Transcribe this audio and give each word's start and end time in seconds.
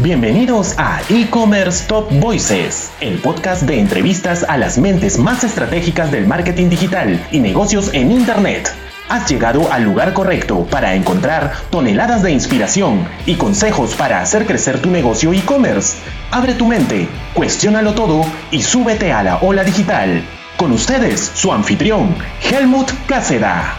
Bienvenidos 0.00 0.76
a 0.78 1.00
E-Commerce 1.10 1.88
Top 1.88 2.08
Voices, 2.20 2.92
el 3.00 3.18
podcast 3.18 3.64
de 3.64 3.80
entrevistas 3.80 4.44
a 4.48 4.56
las 4.56 4.78
mentes 4.78 5.18
más 5.18 5.42
estratégicas 5.42 6.12
del 6.12 6.24
marketing 6.24 6.68
digital 6.68 7.20
y 7.32 7.40
negocios 7.40 7.92
en 7.92 8.12
Internet. 8.12 8.68
Has 9.08 9.28
llegado 9.28 9.72
al 9.72 9.82
lugar 9.82 10.14
correcto 10.14 10.68
para 10.70 10.94
encontrar 10.94 11.50
toneladas 11.70 12.22
de 12.22 12.30
inspiración 12.30 13.08
y 13.26 13.34
consejos 13.34 13.96
para 13.96 14.20
hacer 14.20 14.46
crecer 14.46 14.80
tu 14.80 14.88
negocio 14.88 15.32
e-commerce. 15.32 15.98
Abre 16.30 16.54
tu 16.54 16.68
mente, 16.68 17.08
cuestiónalo 17.34 17.92
todo 17.94 18.24
y 18.52 18.62
súbete 18.62 19.10
a 19.10 19.24
la 19.24 19.38
ola 19.38 19.64
digital. 19.64 20.22
Con 20.56 20.70
ustedes, 20.70 21.18
su 21.34 21.52
anfitrión, 21.52 22.14
Helmut 22.48 22.92
Cáceda. 23.08 23.76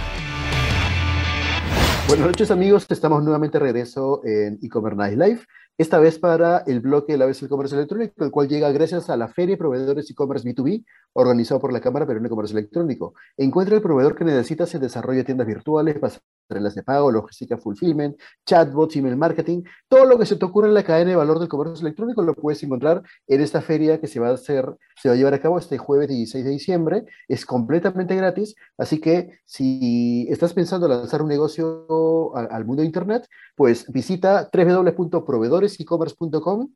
Buenas 2.09 2.27
noches 2.27 2.51
amigos, 2.51 2.85
estamos 2.89 3.23
nuevamente 3.23 3.57
regreso 3.57 4.19
en 4.25 4.59
e-commerce 4.61 4.97
Night 4.97 5.17
Live 5.17 5.39
esta 5.79 5.97
vez 5.97 6.19
para 6.19 6.57
el 6.67 6.81
bloque 6.81 7.17
la 7.17 7.25
vez 7.25 7.39
del 7.39 7.47
comercio 7.47 7.77
electrónico, 7.77 8.25
el 8.25 8.31
cual 8.31 8.49
llega 8.49 8.69
gracias 8.69 9.09
a 9.09 9.15
la 9.15 9.29
Feria 9.29 9.53
de 9.53 9.59
Proveedores 9.59 10.11
e-commerce 10.11 10.45
B2B, 10.45 10.83
organizado 11.13 11.61
por 11.61 11.71
la 11.71 11.79
Cámara 11.79 12.05
Peruana 12.05 12.25
de 12.25 12.29
Comercio 12.29 12.57
Electrónico. 12.57 13.13
Encuentra 13.37 13.77
el 13.77 13.81
proveedor 13.81 14.13
que 14.13 14.25
necesitas 14.25 14.75
en 14.75 14.81
desarrollo 14.81 15.19
de 15.19 15.23
tiendas 15.23 15.47
virtuales, 15.47 15.97
pasarelas 15.97 16.75
de 16.75 16.83
pago, 16.83 17.09
logística 17.13 17.57
fulfillment, 17.57 18.19
chatbots, 18.45 18.97
email 18.97 19.15
marketing, 19.15 19.63
todo 19.87 20.03
lo 20.03 20.19
que 20.19 20.25
se 20.25 20.35
te 20.35 20.43
ocurra 20.43 20.67
en 20.67 20.73
la 20.73 20.83
cadena 20.83 21.11
de 21.11 21.15
valor 21.15 21.39
del 21.39 21.47
comercio 21.47 21.87
electrónico 21.87 22.23
lo 22.23 22.33
puedes 22.33 22.61
encontrar 22.61 23.01
en 23.27 23.39
esta 23.39 23.61
feria 23.61 24.01
que 24.01 24.07
se 24.07 24.19
va 24.19 24.27
a 24.27 24.33
hacer, 24.33 24.65
se 25.01 25.07
va 25.07 25.15
a 25.15 25.17
llevar 25.17 25.33
a 25.33 25.39
cabo 25.39 25.57
este 25.57 25.77
jueves 25.77 26.09
16 26.09 26.43
de 26.43 26.51
diciembre. 26.51 27.05
Es 27.29 27.45
completamente 27.45 28.17
gratis, 28.17 28.53
así 28.77 28.99
que 28.99 29.39
si 29.45 30.27
estás 30.29 30.53
pensando 30.53 30.89
lanzar 30.89 31.21
un 31.21 31.29
negocio 31.29 32.35
al, 32.35 32.49
al 32.51 32.65
mundo 32.65 32.81
de 32.81 32.87
internet, 32.87 33.29
pues 33.55 33.89
visita 33.91 34.49
www.proveedores 34.51 35.68
e-commerce.com 35.77 36.69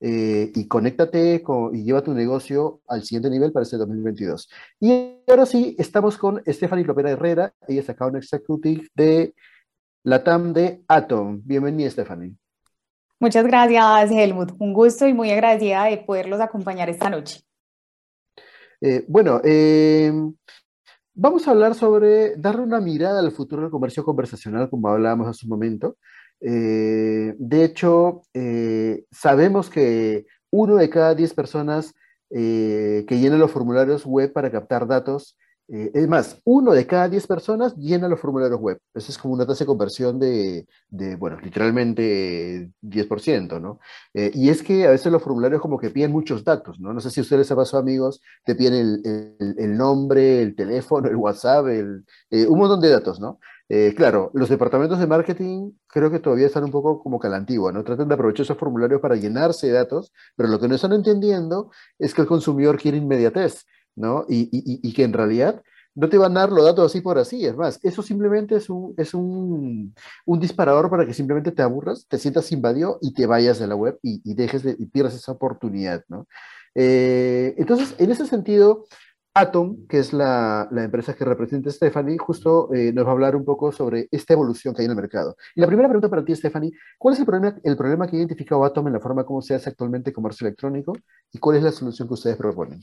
eh, 0.00 0.50
y 0.54 0.66
conéctate 0.66 1.44
y 1.74 1.84
lleva 1.84 2.02
tu 2.02 2.14
negocio 2.14 2.80
al 2.88 3.04
siguiente 3.04 3.28
nivel 3.28 3.52
para 3.52 3.64
este 3.64 3.76
2022. 3.76 4.48
Y 4.80 5.18
ahora 5.28 5.44
sí, 5.44 5.76
estamos 5.78 6.16
con 6.16 6.42
Stephanie 6.46 6.86
Lopera 6.86 7.10
Herrera, 7.10 7.52
ella 7.68 7.80
es 7.80 7.90
Account 7.90 8.16
Executive 8.16 8.88
de 8.94 9.34
la 10.04 10.24
TAM 10.24 10.54
de 10.54 10.82
Atom. 10.88 11.42
Bienvenida, 11.44 11.90
Stephanie. 11.90 12.34
Muchas 13.18 13.44
gracias, 13.44 14.10
Helmut. 14.10 14.52
Un 14.58 14.72
gusto 14.72 15.06
y 15.06 15.12
muy 15.12 15.30
agradecida 15.30 15.84
de 15.84 15.98
poderlos 15.98 16.40
acompañar 16.40 16.88
esta 16.88 17.10
noche. 17.10 17.42
Eh, 18.80 19.04
bueno, 19.06 19.42
eh, 19.44 20.10
vamos 21.12 21.46
a 21.46 21.50
hablar 21.50 21.74
sobre 21.74 22.36
darle 22.36 22.62
una 22.62 22.80
mirada 22.80 23.20
al 23.20 23.30
futuro 23.32 23.60
del 23.60 23.70
comercio 23.70 24.02
conversacional, 24.02 24.70
como 24.70 24.88
hablábamos 24.88 25.28
hace 25.28 25.44
un 25.44 25.50
momento. 25.50 25.98
Eh, 26.40 27.34
de 27.38 27.64
hecho, 27.64 28.22
eh, 28.34 29.04
sabemos 29.10 29.68
que 29.68 30.26
uno 30.50 30.76
de 30.76 30.88
cada 30.88 31.14
diez 31.14 31.34
personas 31.34 31.94
eh, 32.30 33.04
que 33.06 33.18
llenan 33.18 33.40
los 33.40 33.50
formularios 33.50 34.06
web 34.06 34.32
para 34.32 34.50
captar 34.50 34.86
datos, 34.86 35.36
es 35.72 36.08
más, 36.08 36.40
uno 36.42 36.72
de 36.72 36.84
cada 36.84 37.08
diez 37.08 37.28
personas 37.28 37.76
llena 37.76 38.08
los 38.08 38.18
formularios 38.18 38.58
web. 38.58 38.80
Eso 38.92 39.12
es 39.12 39.18
como 39.18 39.34
una 39.34 39.46
tasa 39.46 39.62
de 39.62 39.68
conversión 39.68 40.18
de, 40.18 40.66
bueno, 41.16 41.38
literalmente 41.40 42.72
10%, 42.82 43.60
¿no? 43.60 43.78
y 44.12 44.48
es 44.48 44.64
que 44.64 44.84
a 44.84 44.90
veces 44.90 45.12
los 45.12 45.22
formularios 45.22 45.62
como 45.62 45.78
que 45.78 45.90
piden 45.90 46.10
muchos 46.10 46.42
datos, 46.42 46.80
¿no? 46.80 46.92
No 46.92 46.98
sé 46.98 47.08
si 47.10 47.20
ustedes 47.20 47.42
les 47.42 47.52
ha 47.52 47.56
pasado, 47.56 47.84
amigos, 47.84 48.20
te 48.44 48.56
piden 48.56 49.00
el, 49.04 49.76
nombre, 49.76 50.42
el 50.42 50.56
teléfono, 50.56 51.08
el 51.08 51.14
WhatsApp, 51.14 51.66
un 51.66 52.58
montón 52.58 52.80
de 52.80 52.88
datos, 52.88 53.20
¿no? 53.20 53.38
Eh, 53.72 53.94
claro, 53.96 54.32
los 54.34 54.48
departamentos 54.48 54.98
de 54.98 55.06
marketing 55.06 55.70
creo 55.86 56.10
que 56.10 56.18
todavía 56.18 56.46
están 56.46 56.64
un 56.64 56.72
poco 56.72 57.00
como 57.00 57.20
calantigua, 57.20 57.70
¿no? 57.70 57.84
Tratan 57.84 58.08
de 58.08 58.14
aprovechar 58.14 58.42
esos 58.42 58.58
formularios 58.58 59.00
para 59.00 59.14
llenarse 59.14 59.68
de 59.68 59.74
datos, 59.74 60.12
pero 60.34 60.48
lo 60.48 60.58
que 60.58 60.66
no 60.66 60.74
están 60.74 60.92
entendiendo 60.92 61.70
es 61.96 62.12
que 62.12 62.22
el 62.22 62.26
consumidor 62.26 62.80
quiere 62.80 62.96
inmediatez, 62.96 63.64
¿no? 63.94 64.26
Y, 64.28 64.92
que 64.92 65.04
en 65.04 65.12
realidad 65.12 65.62
no 65.94 66.08
te 66.08 66.18
van 66.18 66.36
a 66.36 66.40
dar 66.40 66.50
los 66.50 66.64
datos 66.64 66.86
así 66.90 67.00
por 67.00 67.16
así, 67.16 67.46
es 67.46 67.54
más, 67.54 67.78
eso 67.84 68.02
simplemente 68.02 68.56
es 68.56 68.68
un, 68.68 68.92
es 68.96 69.14
un, 69.14 69.94
disparador 70.40 70.90
para 70.90 71.06
que 71.06 71.14
simplemente 71.14 71.52
te 71.52 71.62
aburras, 71.62 72.08
te 72.08 72.18
sientas 72.18 72.50
invadido 72.50 72.98
y 73.00 73.14
te 73.14 73.26
vayas 73.26 73.60
de 73.60 73.68
la 73.68 73.76
web 73.76 74.00
y, 74.02 74.34
dejes 74.34 74.64
de, 74.64 74.74
y 74.76 74.86
pierdas 74.86 75.14
esa 75.14 75.30
oportunidad, 75.30 76.04
¿no? 76.08 76.26
Eh, 76.74 77.54
entonces, 77.56 77.94
en 77.98 78.10
ese 78.10 78.26
sentido, 78.26 78.86
Atom, 79.34 79.86
que 79.86 79.98
es 79.98 80.12
la, 80.12 80.68
empresa 80.72 81.14
que 81.14 81.24
representa 81.24 81.70
Stephanie, 81.70 82.18
justo 82.18 82.72
eh, 82.74 82.92
nos 82.92 83.04
va 83.04 83.10
a 83.10 83.12
hablar 83.12 83.36
un 83.36 83.44
poco 83.44 83.70
sobre 83.70 84.08
esta 84.10 84.32
evolución 84.34 84.74
que 84.74 84.82
hay 84.82 84.86
en 84.86 84.90
el 84.90 84.96
mercado. 84.96 85.36
Y 85.54 85.60
la 85.60 85.68
primera 85.68 85.88
pregunta 85.88 86.08
para 86.08 86.24
ti, 86.24 86.34
Stephanie, 86.34 86.72
¿cuál 86.98 87.14
es 87.14 87.20
el 87.20 87.26
problema, 87.26 87.56
el 87.62 87.76
problema 87.76 88.08
que 88.08 88.16
ha 88.16 88.18
identificado 88.18 88.64
Atom 88.64 88.88
en 88.88 88.94
la 88.94 89.00
forma 89.00 89.24
como 89.24 89.40
se 89.40 89.54
hace 89.54 89.70
actualmente 89.70 90.12
comercio 90.12 90.46
electrónico 90.46 90.92
y 91.32 91.38
cuál 91.38 91.58
es 91.58 91.62
la 91.62 91.70
solución 91.70 92.08
que 92.08 92.14
ustedes 92.14 92.36
proponen? 92.36 92.80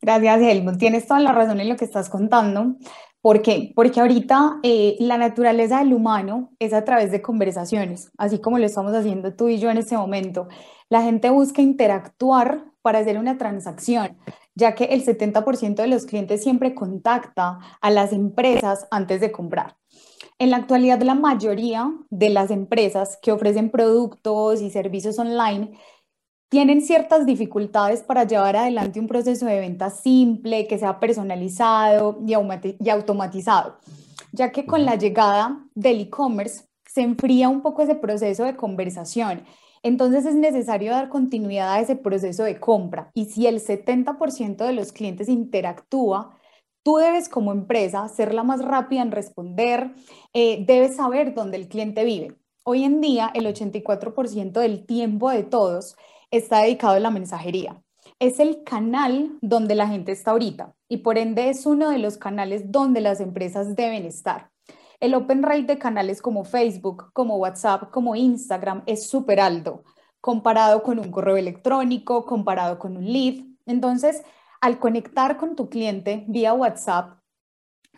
Gracias, 0.00 0.40
Helmut. 0.42 0.78
Tienes 0.78 1.06
toda 1.06 1.20
la 1.20 1.32
razón 1.32 1.60
en 1.60 1.68
lo 1.68 1.76
que 1.76 1.86
estás 1.86 2.10
contando. 2.10 2.76
¿Por 3.20 3.42
qué? 3.42 3.72
Porque 3.74 4.00
ahorita 4.00 4.60
eh, 4.62 4.96
la 5.00 5.18
naturaleza 5.18 5.78
del 5.78 5.92
humano 5.92 6.52
es 6.60 6.72
a 6.72 6.84
través 6.84 7.10
de 7.10 7.20
conversaciones, 7.20 8.10
así 8.16 8.40
como 8.40 8.58
lo 8.58 8.66
estamos 8.66 8.94
haciendo 8.94 9.34
tú 9.34 9.48
y 9.48 9.58
yo 9.58 9.70
en 9.70 9.78
este 9.78 9.96
momento. 9.96 10.46
La 10.88 11.02
gente 11.02 11.30
busca 11.30 11.60
interactuar 11.60 12.64
para 12.80 13.00
hacer 13.00 13.18
una 13.18 13.36
transacción 13.36 14.16
ya 14.58 14.74
que 14.74 14.86
el 14.86 15.04
70% 15.04 15.76
de 15.76 15.86
los 15.86 16.04
clientes 16.04 16.42
siempre 16.42 16.74
contacta 16.74 17.60
a 17.80 17.90
las 17.92 18.12
empresas 18.12 18.88
antes 18.90 19.20
de 19.20 19.30
comprar. 19.30 19.76
En 20.40 20.50
la 20.50 20.56
actualidad, 20.56 21.00
la 21.02 21.14
mayoría 21.14 21.92
de 22.10 22.30
las 22.30 22.50
empresas 22.50 23.18
que 23.22 23.30
ofrecen 23.30 23.70
productos 23.70 24.60
y 24.60 24.70
servicios 24.70 25.16
online 25.20 25.78
tienen 26.48 26.80
ciertas 26.80 27.24
dificultades 27.24 28.02
para 28.02 28.24
llevar 28.24 28.56
adelante 28.56 28.98
un 28.98 29.06
proceso 29.06 29.46
de 29.46 29.60
venta 29.60 29.90
simple, 29.90 30.66
que 30.66 30.78
sea 30.78 30.98
personalizado 30.98 32.18
y 32.26 32.34
automatizado, 32.90 33.78
ya 34.32 34.50
que 34.50 34.66
con 34.66 34.84
la 34.84 34.96
llegada 34.96 35.64
del 35.76 36.00
e-commerce 36.00 36.64
se 36.84 37.02
enfría 37.02 37.48
un 37.48 37.62
poco 37.62 37.82
ese 37.82 37.94
proceso 37.94 38.42
de 38.44 38.56
conversación 38.56 39.44
entonces 39.82 40.26
es 40.26 40.34
necesario 40.34 40.92
dar 40.92 41.08
continuidad 41.08 41.72
a 41.72 41.80
ese 41.80 41.96
proceso 41.96 42.44
de 42.44 42.58
compra 42.58 43.10
y 43.14 43.26
si 43.26 43.46
el 43.46 43.60
70% 43.60 44.64
de 44.64 44.72
los 44.72 44.92
clientes 44.92 45.28
interactúa, 45.28 46.36
tú 46.82 46.96
debes 46.96 47.28
como 47.28 47.52
empresa 47.52 48.08
ser 48.08 48.34
la 48.34 48.44
más 48.44 48.64
rápida 48.64 49.02
en 49.02 49.10
responder, 49.10 49.92
eh, 50.32 50.64
debes 50.66 50.96
saber 50.96 51.34
dónde 51.34 51.56
el 51.56 51.68
cliente 51.68 52.04
vive. 52.04 52.36
Hoy 52.64 52.84
en 52.84 53.00
día 53.00 53.30
el 53.34 53.46
84% 53.46 54.60
del 54.60 54.86
tiempo 54.86 55.30
de 55.30 55.42
todos 55.42 55.96
está 56.30 56.62
dedicado 56.62 56.94
a 56.94 57.00
la 57.00 57.10
mensajería. 57.10 57.82
Es 58.18 58.40
el 58.40 58.64
canal 58.64 59.38
donde 59.40 59.74
la 59.74 59.88
gente 59.88 60.12
está 60.12 60.32
ahorita 60.32 60.74
y 60.88 60.98
por 60.98 61.18
ende 61.18 61.50
es 61.50 61.66
uno 61.66 61.90
de 61.90 61.98
los 61.98 62.16
canales 62.16 62.70
donde 62.70 63.00
las 63.00 63.20
empresas 63.20 63.76
deben 63.76 64.04
estar. 64.04 64.50
El 65.00 65.14
open 65.14 65.42
rate 65.42 65.62
de 65.62 65.78
canales 65.78 66.20
como 66.20 66.44
Facebook, 66.44 67.12
como 67.12 67.36
WhatsApp, 67.36 67.90
como 67.90 68.16
Instagram 68.16 68.82
es 68.86 69.08
súper 69.08 69.40
alto 69.40 69.84
comparado 70.20 70.82
con 70.82 70.98
un 70.98 71.10
correo 71.10 71.36
electrónico, 71.36 72.26
comparado 72.26 72.78
con 72.78 72.96
un 72.96 73.04
lead. 73.04 73.44
Entonces, 73.66 74.22
al 74.60 74.78
conectar 74.78 75.36
con 75.36 75.54
tu 75.54 75.68
cliente 75.68 76.24
vía 76.28 76.52
WhatsApp, 76.52 77.20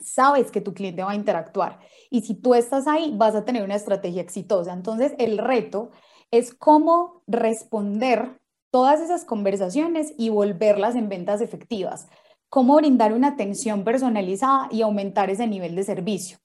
sabes 0.01 0.51
que 0.51 0.61
tu 0.61 0.75
cliente 0.75 1.03
va 1.03 1.13
a 1.13 1.15
interactuar. 1.15 1.79
Y 2.11 2.23
si 2.23 2.35
tú 2.35 2.55
estás 2.55 2.87
ahí, 2.87 3.15
vas 3.17 3.35
a 3.35 3.45
tener 3.45 3.63
una 3.63 3.77
estrategia 3.77 4.23
exitosa. 4.23 4.73
Entonces, 4.73 5.15
el 5.19 5.39
reto 5.39 5.91
es 6.31 6.55
cómo 6.55 7.23
responder 7.27 8.39
todas 8.71 9.01
esas 9.01 9.25
conversaciones 9.25 10.13
y 10.17 10.29
volverlas 10.29 10.95
en 10.95 11.09
ventas 11.09 11.41
efectivas. 11.41 12.09
Cómo 12.49 12.77
brindar 12.77 13.13
una 13.13 13.29
atención 13.29 13.85
personalizada 13.85 14.69
y 14.71 14.83
aumentar 14.83 15.31
ese 15.31 15.47
nivel 15.47 15.75
de 15.75 15.85
servicio. 15.85 16.39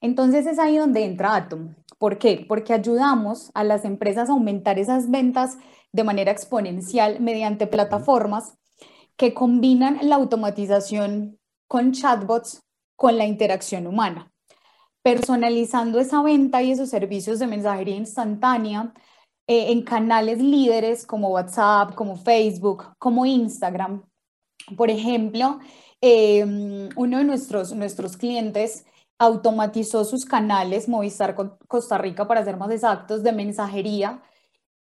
Entonces 0.00 0.46
es 0.46 0.58
ahí 0.58 0.76
donde 0.76 1.04
entra 1.04 1.34
Atom. 1.34 1.74
¿Por 1.98 2.18
qué? 2.18 2.44
Porque 2.48 2.72
ayudamos 2.72 3.50
a 3.54 3.64
las 3.64 3.84
empresas 3.84 4.28
a 4.28 4.32
aumentar 4.32 4.78
esas 4.78 5.10
ventas 5.10 5.58
de 5.92 6.04
manera 6.04 6.30
exponencial 6.30 7.20
mediante 7.20 7.66
plataformas 7.66 8.56
que 9.16 9.34
combinan 9.34 9.98
la 10.02 10.16
automatización 10.16 11.38
con 11.66 11.92
chatbots 11.92 12.62
con 12.96 13.18
la 13.18 13.26
interacción 13.26 13.86
humana, 13.86 14.32
personalizando 15.02 16.00
esa 16.00 16.22
venta 16.22 16.62
y 16.62 16.72
esos 16.72 16.88
servicios 16.88 17.38
de 17.38 17.46
mensajería 17.46 17.96
instantánea 17.96 18.92
eh, 19.46 19.72
en 19.72 19.82
canales 19.82 20.40
líderes 20.40 21.06
como 21.06 21.30
WhatsApp, 21.30 21.94
como 21.94 22.16
Facebook, 22.16 22.94
como 22.98 23.26
Instagram. 23.26 24.04
Por 24.76 24.90
ejemplo, 24.90 25.58
eh, 26.00 26.88
uno 26.94 27.18
de 27.18 27.24
nuestros, 27.24 27.72
nuestros 27.72 28.16
clientes 28.16 28.84
automatizó 29.18 30.04
sus 30.04 30.24
canales, 30.24 30.88
Movistar 30.88 31.34
Costa 31.66 31.98
Rica 31.98 32.26
para 32.28 32.44
ser 32.44 32.56
más 32.56 32.70
exactos, 32.70 33.22
de 33.22 33.32
mensajería 33.32 34.22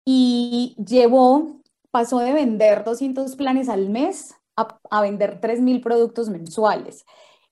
y 0.04 0.76
llevó, 0.84 1.60
pasó 1.90 2.18
de 2.18 2.32
vender 2.32 2.84
200 2.84 3.36
planes 3.36 3.68
al 3.68 3.90
mes 3.90 4.34
a, 4.56 4.78
a 4.90 5.00
vender 5.02 5.40
3.000 5.40 5.82
productos 5.82 6.28
mensuales. 6.28 7.04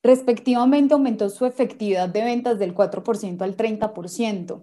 Respectivamente 0.02 0.94
aumentó 0.94 1.28
su 1.28 1.44
efectividad 1.44 2.08
de 2.08 2.24
ventas 2.24 2.58
del 2.58 2.74
4% 2.74 3.42
al 3.42 3.56
30%. 3.56 4.62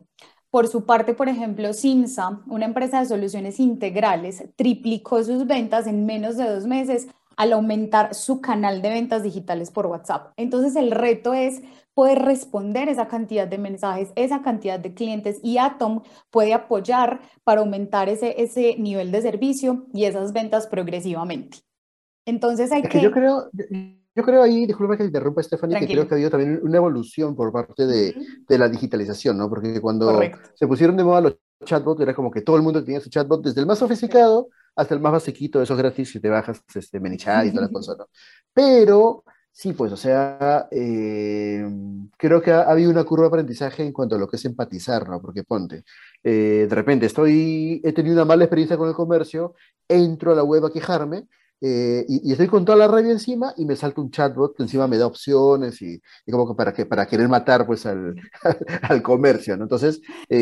Por 0.49 0.67
su 0.67 0.85
parte, 0.85 1.13
por 1.13 1.29
ejemplo, 1.29 1.73
Simsa, 1.73 2.41
una 2.47 2.65
empresa 2.65 2.99
de 2.99 3.05
soluciones 3.05 3.59
integrales, 3.59 4.43
triplicó 4.55 5.23
sus 5.23 5.45
ventas 5.45 5.85
en 5.87 6.05
menos 6.05 6.37
de 6.37 6.49
dos 6.49 6.65
meses 6.65 7.07
al 7.35 7.53
aumentar 7.53 8.15
su 8.15 8.41
canal 8.41 8.81
de 8.81 8.89
ventas 8.89 9.21
digitales 9.21 9.69
por 9.69 9.85
WhatsApp. 9.85 10.33
Entonces, 10.37 10.75
el 10.75 10.91
reto 10.91 11.33
es 11.33 11.61
poder 11.97 12.19
responder 12.19 12.89
esa 12.89 13.07
cantidad 13.07 13.47
de 13.47 13.57
mensajes, 13.57 14.13
esa 14.15 14.43
cantidad 14.43 14.79
de 14.79 14.93
clientes 14.93 15.39
y 15.41 15.57
Atom 15.57 16.03
puede 16.29 16.53
apoyar 16.53 17.21
para 17.43 17.61
aumentar 17.61 18.07
ese, 18.07 18.39
ese 18.39 18.75
nivel 18.77 19.11
de 19.11 19.23
servicio 19.23 19.87
y 19.95 20.05
esas 20.05 20.31
ventas 20.31 20.67
progresivamente. 20.67 21.57
Entonces 22.23 22.71
hay 22.71 22.83
que... 22.83 23.01
Yo 23.01 23.11
creo, 23.11 23.49
yo 24.15 24.23
creo 24.23 24.43
ahí, 24.43 24.67
disculpa 24.67 24.95
que 24.95 25.05
interrumpa 25.05 25.41
Stephanie, 25.41 25.79
que 25.79 25.87
creo 25.87 26.07
que 26.07 26.13
ha 26.13 26.17
habido 26.17 26.29
también 26.29 26.59
una 26.61 26.77
evolución 26.77 27.35
por 27.35 27.51
parte 27.51 27.87
de, 27.87 28.13
de 28.47 28.57
la 28.59 28.69
digitalización, 28.69 29.35
¿no? 29.35 29.49
Porque 29.49 29.81
cuando 29.81 30.21
se 30.53 30.67
pusieron 30.67 30.97
de 30.97 31.03
moda 31.03 31.21
los 31.21 31.37
chatbots, 31.65 32.01
era 32.01 32.13
como 32.13 32.29
que 32.29 32.43
todo 32.43 32.57
el 32.57 32.61
mundo 32.61 32.83
tenía 32.83 32.99
su 32.99 33.09
chatbot, 33.09 33.43
desde 33.43 33.59
el 33.59 33.65
más 33.65 33.79
sofisticado 33.79 34.49
hasta 34.75 34.93
el 34.93 35.01
más 35.01 35.13
basiquito, 35.13 35.63
esos 35.63 35.75
gratis, 35.75 36.11
si 36.11 36.19
te 36.19 36.29
bajas 36.29 36.61
este, 36.75 36.99
Menichat 36.99 37.47
y 37.47 37.49
toda 37.49 37.65
la 37.65 37.71
cosa, 37.73 37.95
¿no? 37.97 38.05
Pero 38.53 39.23
sí, 39.57 39.73
pues, 39.73 39.91
o 39.91 39.97
sea, 39.97 40.67
eh, 40.71 41.67
creo 42.17 42.41
que 42.43 42.51
ha, 42.51 42.61
habido 42.61 42.91
una 42.91 43.03
curva 43.05 43.23
de 43.23 43.29
aprendizaje 43.29 43.83
en 43.83 43.91
cuanto 43.91 44.15
a 44.15 44.19
lo 44.19 44.27
que 44.27 44.35
es 44.35 44.45
empatizar, 44.45 45.09
¿no? 45.09 45.19
Porque 45.19 45.43
ponte, 45.43 45.83
eh, 46.23 46.67
de 46.69 46.75
repente 46.75 47.07
estoy, 47.07 47.81
he 47.83 47.91
tenido 47.91 48.13
una 48.15 48.25
mala 48.25 48.43
experiencia 48.43 48.77
con 48.77 48.87
el 48.87 48.93
comercio, 48.93 49.55
entro 49.87 50.31
a 50.31 50.35
la 50.35 50.43
web 50.43 50.63
a 50.65 50.71
quejarme, 50.71 51.25
eh, 51.59 52.05
y, 52.07 52.31
estoy 52.31 52.47
con 52.47 52.65
toda 52.65 52.77
la 52.77 52.87
rabia 52.87 53.11
encima 53.11 53.51
y 53.57 53.65
me 53.65 53.75
salta 53.75 53.99
un 53.99 54.11
chatbot 54.11 54.55
que 54.55 54.61
encima 54.61 54.87
me 54.87 54.99
da 54.99 55.07
opciones 55.07 55.81
y, 55.81 55.99
como 56.29 56.47
que 56.47 56.55
para, 56.55 56.71
que, 56.71 56.85
para 56.85 57.07
querer 57.07 57.27
matar 57.27 57.65
pues 57.65 57.87
al, 57.87 58.13
al 58.83 59.01
comercio, 59.01 59.57
¿no? 59.57 59.63
Entonces, 59.63 60.01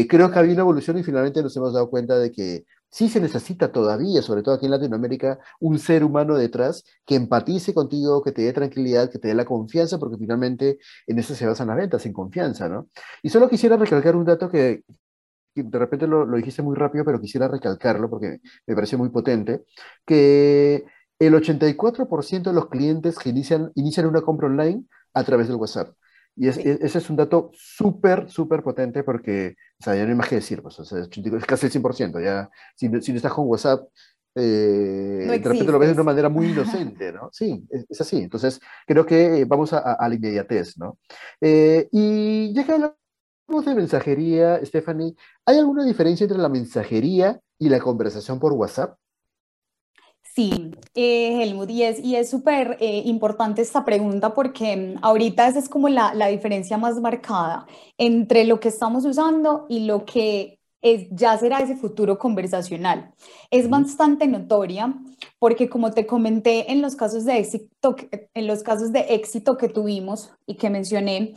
creo 0.09 0.29
que 0.29 0.35
ha 0.35 0.39
habido 0.39 0.55
una 0.55 0.63
evolución 0.63 0.97
y 0.97 1.03
finalmente 1.03 1.41
nos 1.41 1.55
hemos 1.55 1.73
dado 1.73 1.89
cuenta 1.89 2.19
de 2.19 2.33
que 2.33 2.65
sí 2.89 3.09
se 3.09 3.19
necesita 3.19 3.71
todavía, 3.71 4.21
sobre 4.21 4.41
todo 4.43 4.55
aquí 4.55 4.65
en 4.65 4.71
Latinoamérica, 4.71 5.39
un 5.59 5.79
ser 5.79 6.03
humano 6.03 6.35
detrás 6.35 6.83
que 7.05 7.15
empatice 7.15 7.73
contigo, 7.73 8.23
que 8.23 8.31
te 8.31 8.43
dé 8.43 8.53
tranquilidad, 8.53 9.11
que 9.11 9.19
te 9.19 9.27
dé 9.27 9.33
la 9.33 9.45
confianza, 9.45 9.99
porque 9.99 10.17
finalmente 10.17 10.79
en 11.07 11.19
eso 11.19 11.35
se 11.35 11.45
basan 11.45 11.67
las 11.67 11.77
ventas, 11.77 12.05
en 12.05 12.13
confianza, 12.13 12.69
¿no? 12.69 12.89
Y 13.21 13.29
solo 13.29 13.49
quisiera 13.49 13.77
recalcar 13.77 14.15
un 14.15 14.25
dato 14.25 14.49
que, 14.49 14.83
de 15.55 15.79
repente 15.79 16.07
lo, 16.07 16.25
lo, 16.25 16.37
dijiste 16.37 16.61
muy 16.61 16.75
rápido, 16.75 17.05
pero 17.05 17.19
quisiera 17.21 17.47
recalcarlo 17.47 18.09
porque 18.09 18.39
me 18.67 18.75
pareció 18.75 18.97
muy 18.97 19.09
potente, 19.09 19.65
que 20.05 20.85
el 21.19 21.33
84% 21.33 22.43
de 22.43 22.53
los 22.53 22.67
clientes 22.69 23.17
que 23.17 23.29
inician, 23.29 23.71
inician 23.75 24.05
una 24.07 24.21
compra 24.21 24.47
online 24.47 24.85
a 25.13 25.23
través 25.23 25.47
del 25.47 25.57
WhatsApp. 25.57 25.95
Y 26.35 26.47
ese 26.49 26.79
es 26.83 27.09
un 27.09 27.15
dato 27.15 27.49
súper, 27.53 28.29
súper 28.29 28.61
potente 28.61 29.03
porque, 29.03 29.55
o 29.79 29.83
sea, 29.83 29.95
ya 29.95 30.03
no 30.03 30.09
hay 30.09 30.15
más 30.15 30.27
que 30.27 30.35
decir, 30.35 30.61
pues, 30.61 30.77
o 30.79 30.83
sea, 30.83 30.99
es 30.99 31.45
casi 31.45 31.67
el 31.67 31.71
100%, 31.71 32.21
ya, 32.21 32.49
si, 32.75 32.89
si 33.01 33.11
no 33.11 33.17
estás 33.17 33.33
con 33.33 33.47
WhatsApp, 33.47 33.87
eh, 34.37 35.25
de 35.27 35.37
repente 35.37 35.71
lo 35.71 35.79
ves 35.79 35.89
de 35.89 35.93
una 35.93 36.03
manera 36.03 36.27
muy 36.27 36.47
inocente, 36.47 37.13
¿no? 37.13 37.29
Sí, 37.31 37.65
es, 37.69 38.01
así. 38.01 38.17
Entonces, 38.17 38.59
creo 38.85 39.05
que 39.05 39.45
vamos 39.45 39.71
a, 39.71 39.97
la 40.07 40.15
inmediatez, 40.15 40.77
¿no? 40.77 40.99
Eh, 41.39 41.87
y 41.91 42.53
ya 42.53 42.65
que 42.65 42.73
hablamos 42.73 43.65
de 43.65 43.75
mensajería, 43.75 44.59
Stephanie, 44.65 45.15
¿hay 45.45 45.57
alguna 45.57 45.85
diferencia 45.85 46.25
entre 46.25 46.37
la 46.37 46.49
mensajería 46.49 47.39
y 47.57 47.69
la 47.69 47.79
conversación 47.79 48.39
por 48.39 48.51
WhatsApp? 48.51 48.97
Sí, 50.35 50.71
eh, 50.95 51.41
Helmut, 51.41 51.69
y 51.69 51.83
es 51.83 51.99
y 52.03 52.17
es 52.17 52.29
súper 52.29 52.75
eh, 52.81 53.03
importante 53.05 53.61
esta 53.61 53.85
pregunta 53.85 54.33
porque 54.33 54.75
mm, 54.75 54.97
ahorita 55.01 55.47
esa 55.47 55.59
es 55.59 55.69
como 55.69 55.87
la, 55.87 56.13
la, 56.13 56.27
diferencia 56.27 56.77
más 56.77 56.99
marcada 56.99 57.65
entre 57.97 58.43
lo 58.43 58.59
que 58.59 58.67
estamos 58.67 59.05
usando 59.05 59.65
y 59.69 59.85
lo 59.85 60.03
que 60.03 60.59
es, 60.81 61.07
ya 61.11 61.37
será 61.37 61.61
ese 61.61 61.77
futuro 61.77 62.19
conversacional. 62.19 63.13
Es 63.49 63.69
bastante 63.69 64.27
notoria 64.27 64.93
porque 65.39 65.69
como 65.69 65.91
te 65.91 66.05
comenté 66.05 66.69
en 66.69 66.81
los 66.81 66.97
casos 66.97 67.23
de 67.23 67.39
éxito, 67.39 67.95
en 68.33 68.47
los 68.47 68.61
casos 68.61 68.91
de 68.91 69.15
éxito 69.15 69.57
que 69.57 69.69
tuvimos 69.69 70.33
y 70.45 70.55
que 70.57 70.69
mencioné, 70.69 71.33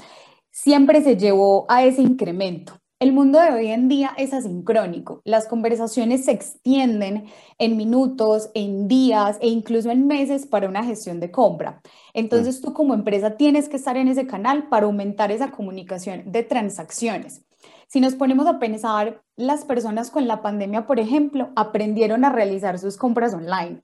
siempre 0.50 1.02
se 1.04 1.16
llevó 1.16 1.66
a 1.68 1.84
ese 1.84 2.02
incremento. 2.02 2.74
El 3.00 3.12
mundo 3.12 3.38
de 3.38 3.52
hoy 3.52 3.68
en 3.68 3.86
día 3.86 4.10
es 4.16 4.32
asincrónico. 4.32 5.22
Las 5.24 5.46
conversaciones 5.46 6.24
se 6.24 6.32
extienden 6.32 7.26
en 7.56 7.76
minutos, 7.76 8.50
en 8.54 8.88
días 8.88 9.38
e 9.40 9.46
incluso 9.46 9.92
en 9.92 10.08
meses 10.08 10.46
para 10.46 10.68
una 10.68 10.82
gestión 10.82 11.20
de 11.20 11.30
compra. 11.30 11.80
Entonces 12.12 12.60
tú 12.60 12.72
como 12.72 12.94
empresa 12.94 13.36
tienes 13.36 13.68
que 13.68 13.76
estar 13.76 13.96
en 13.96 14.08
ese 14.08 14.26
canal 14.26 14.68
para 14.68 14.86
aumentar 14.86 15.30
esa 15.30 15.52
comunicación 15.52 16.32
de 16.32 16.42
transacciones. 16.42 17.44
Si 17.86 18.00
nos 18.00 18.16
ponemos 18.16 18.48
a 18.48 18.58
pensar, 18.58 19.22
las 19.36 19.64
personas 19.64 20.10
con 20.10 20.26
la 20.26 20.42
pandemia, 20.42 20.88
por 20.88 20.98
ejemplo, 20.98 21.50
aprendieron 21.54 22.24
a 22.24 22.30
realizar 22.30 22.80
sus 22.80 22.96
compras 22.96 23.32
online 23.32 23.80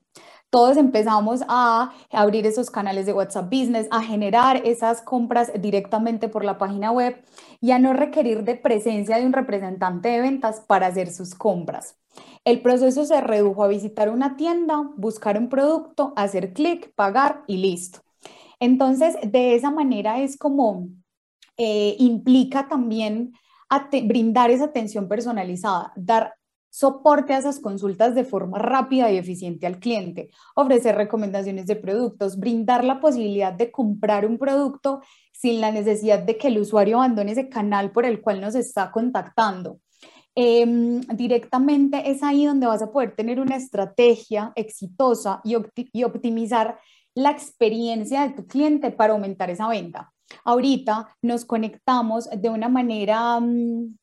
todos 0.55 0.77
empezamos 0.77 1.41
a 1.49 1.93
abrir 2.13 2.47
esos 2.47 2.71
canales 2.71 3.07
de 3.07 3.13
WhatsApp 3.13 3.47
Business, 3.47 3.89
a 3.91 4.01
generar 4.05 4.63
esas 4.65 5.03
compras 5.03 5.51
directamente 5.59 6.29
por 6.29 6.45
la 6.45 6.59
página 6.59 6.93
web 6.93 7.21
y 7.61 7.73
a 7.73 7.81
no 7.81 7.93
requerir 7.93 8.45
de 8.45 8.55
presencia 8.55 9.17
de 9.17 9.27
un 9.27 9.33
representante 9.33 10.11
de 10.11 10.21
ventas 10.21 10.61
para 10.61 10.87
hacer 10.87 11.11
sus 11.11 11.35
compras. 11.35 11.97
El 12.45 12.63
proceso 12.63 13.05
se 13.05 13.21
redujo 13.21 13.65
a 13.65 13.67
visitar 13.67 14.09
una 14.11 14.37
tienda, 14.37 14.93
buscar 14.97 15.39
un 15.39 15.49
producto, 15.49 16.13
hacer 16.15 16.53
clic, 16.53 16.95
pagar 16.95 17.43
y 17.49 17.57
listo. 17.57 18.03
Entonces, 18.61 19.17
de 19.25 19.57
esa 19.57 19.73
manera 19.73 20.21
es 20.21 20.39
como 20.39 20.87
eh, 21.57 21.97
implica 21.99 22.69
también 22.69 23.33
brindar 24.05 24.53
esa 24.53 24.67
atención 24.67 25.09
personalizada, 25.09 25.93
dar 25.97 26.35
soporte 26.75 27.33
a 27.33 27.39
esas 27.39 27.61
consultas 27.61 28.17
de 28.17 28.25
forma 28.25 28.59
rápida 28.59 29.09
y 29.09 29.17
eficiente 29.17 29.65
al 29.65 29.79
cliente, 29.79 30.31
ofrecer 30.57 30.97
recomendaciones 30.97 31.67
de 31.67 31.77
productos, 31.77 32.37
brindar 32.37 32.83
la 32.83 32.99
posibilidad 32.99 33.53
de 33.53 33.71
comprar 33.71 34.27
un 34.27 34.39
producto 34.39 35.01
sin 35.33 35.61
la 35.61 35.71
necesidad 35.71 36.19
de 36.19 36.37
que 36.37 36.49
el 36.49 36.59
usuario 36.59 36.97
abandone 36.97 37.31
ese 37.31 37.49
canal 37.49 37.93
por 37.93 38.05
el 38.05 38.21
cual 38.21 38.41
nos 38.41 38.57
está 38.57 38.91
contactando. 38.91 39.79
Em, 40.35 41.01
directamente 41.03 42.11
es 42.11 42.25
ahí 42.25 42.45
donde 42.45 42.67
vas 42.67 42.83
a 42.83 42.91
poder 42.91 43.15
tener 43.15 43.39
una 43.39 43.55
estrategia 43.55 44.53
exitosa 44.57 45.41
y, 45.45 46.03
optimizar 46.03 46.81
la 47.15 47.31
experiencia 47.31 48.23
de 48.23 48.35
tu 48.35 48.49
cliente 48.49 48.91
para 48.91 49.13
aumentar 49.13 49.49
esa 49.49 49.69
venta. 49.69 50.13
Ahorita 50.45 51.07
nos 51.23 51.45
conectamos 51.45 52.29
de 52.37 52.49
una 52.49 52.69
manera 52.69 53.39
mm, 53.39 53.95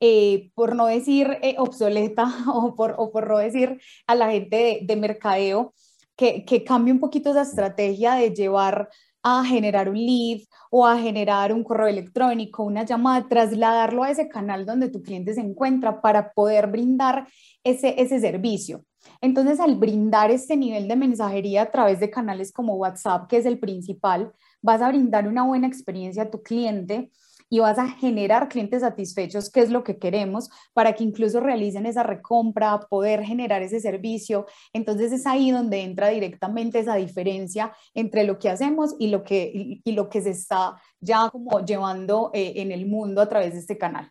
eh, 0.00 0.50
por 0.54 0.74
no 0.74 0.86
decir 0.86 1.38
eh, 1.42 1.56
obsoleta 1.58 2.24
o 2.52 2.74
por, 2.74 2.94
o 2.98 3.10
por 3.12 3.28
no 3.28 3.38
decir 3.38 3.80
a 4.06 4.14
la 4.14 4.30
gente 4.30 4.80
de, 4.82 4.96
mercadeo, 4.96 5.74
que, 6.16 6.44
que, 6.44 6.64
cambie 6.64 6.92
un 6.92 7.00
poquito 7.00 7.30
esa 7.30 7.42
estrategia 7.42 8.14
de 8.14 8.30
llevar 8.34 8.88
a 9.22 9.44
generar 9.44 9.88
un 9.88 9.96
lead 9.96 10.40
o 10.70 10.86
a 10.86 10.98
generar 10.98 11.52
un 11.52 11.62
correo 11.62 11.88
electrónico, 11.88 12.62
una 12.62 12.84
llamada, 12.84 13.28
trasladarlo 13.28 14.02
a 14.02 14.10
ese 14.10 14.28
canal 14.28 14.64
donde 14.64 14.88
tu 14.88 15.02
cliente 15.02 15.34
se 15.34 15.40
encuentra 15.40 16.00
para 16.00 16.32
poder 16.32 16.68
brindar 16.68 17.28
ese, 17.62 18.00
ese 18.00 18.20
servicio. 18.20 18.84
Entonces, 19.20 19.60
al 19.60 19.76
brindar 19.76 20.30
este 20.30 20.56
nivel 20.56 20.88
de 20.88 20.96
mensajería 20.96 21.62
a 21.62 21.70
través 21.70 22.00
de 22.00 22.10
canales 22.10 22.52
como 22.52 22.74
WhatsApp, 22.74 23.28
que 23.28 23.38
es 23.38 23.46
el 23.46 23.58
principal, 23.58 24.32
vas 24.62 24.82
a 24.82 24.88
brindar 24.88 25.26
una 25.28 25.44
buena 25.44 25.66
experiencia 25.66 26.24
a 26.24 26.30
tu 26.30 26.42
cliente 26.42 27.10
y 27.50 27.58
vas 27.58 27.78
a 27.78 27.88
generar 27.88 28.48
clientes 28.48 28.80
satisfechos, 28.80 29.50
que 29.50 29.60
es 29.60 29.70
lo 29.70 29.82
que 29.82 29.98
queremos, 29.98 30.48
para 30.72 30.94
que 30.94 31.02
incluso 31.02 31.40
realicen 31.40 31.84
esa 31.84 32.04
recompra, 32.04 32.78
poder 32.88 33.24
generar 33.24 33.60
ese 33.62 33.80
servicio. 33.80 34.46
Entonces 34.72 35.12
es 35.12 35.26
ahí 35.26 35.50
donde 35.50 35.82
entra 35.82 36.08
directamente 36.08 36.78
esa 36.78 36.94
diferencia 36.94 37.72
entre 37.92 38.22
lo 38.24 38.38
que 38.38 38.48
hacemos 38.48 38.94
y 38.98 39.08
lo 39.08 39.24
que, 39.24 39.80
y, 39.84 39.92
lo 39.92 40.08
que 40.08 40.22
se 40.22 40.30
está 40.30 40.80
ya 41.00 41.28
como 41.30 41.64
llevando 41.64 42.30
eh, 42.32 42.52
en 42.56 42.70
el 42.70 42.86
mundo 42.86 43.20
a 43.20 43.28
través 43.28 43.54
de 43.54 43.58
este 43.58 43.76
canal. 43.76 44.10